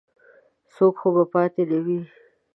[0.75, 1.99] څوک خو به پاتې نه وي.